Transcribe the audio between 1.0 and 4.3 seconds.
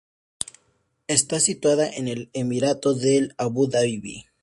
Está situada en el emirato de Abu Dhabi.